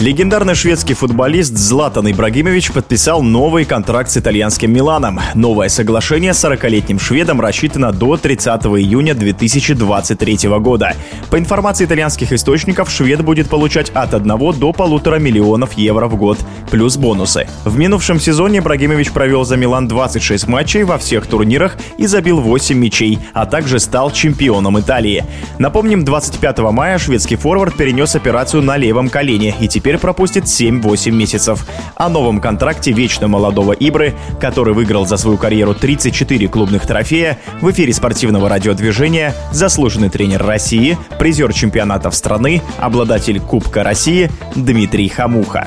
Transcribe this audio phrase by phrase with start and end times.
[0.00, 5.18] Легендарный шведский футболист Златан Ибрагимович подписал новый контракт с итальянским Миланом.
[5.34, 10.94] Новое соглашение с 40-летним шведом рассчитано до 30 июня 2023 года.
[11.30, 16.38] По информации итальянских источников, швед будет получать от 1 до полутора миллионов евро в год,
[16.70, 17.48] плюс бонусы.
[17.64, 22.78] В минувшем сезоне Ибрагимович провел за Милан 26 матчей во всех турнирах и забил 8
[22.78, 25.24] мячей, а также стал чемпионом Италии.
[25.58, 31.10] Напомним, 25 мая шведский форвард перенес операцию на левом колене и теперь теперь пропустит 7-8
[31.12, 31.64] месяцев.
[31.94, 37.70] О новом контракте вечно молодого Ибры, который выиграл за свою карьеру 34 клубных трофея, в
[37.70, 45.66] эфире спортивного радиодвижения заслуженный тренер России, призер чемпионатов страны, обладатель Кубка России Дмитрий Хамуха.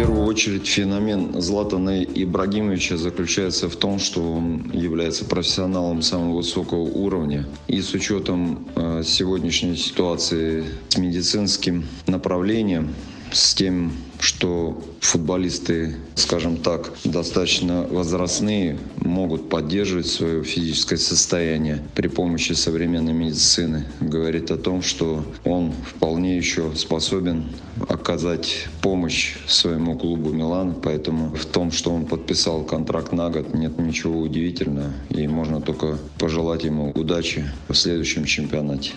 [0.00, 7.46] Первую очередь феномен Златана Ибрагимовича заключается в том, что он является профессионалом самого высокого уровня.
[7.68, 12.94] И с учетом э, сегодняшней ситуации с медицинским направлением,
[13.32, 22.52] с тем, что футболисты, скажем так, достаточно возрастные, могут поддерживать свое физическое состояние при помощи
[22.52, 23.84] современной медицины.
[24.00, 27.46] Говорит о том, что он вполне еще способен
[27.88, 33.78] оказать помощь своему клубу «Милан», поэтому в том, что он подписал контракт на год, нет
[33.78, 38.92] ничего удивительного, и можно только пожелать ему удачи в следующем чемпионате.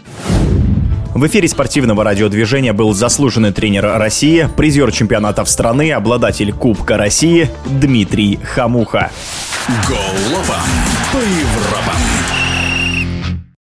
[1.14, 8.40] В эфире спортивного радиодвижения был заслуженный тренер России, призер чемпионатов страны, обладатель Кубка России Дмитрий
[8.44, 9.12] Хамуха.
[9.88, 10.64] Голопом
[11.12, 12.03] по Европам.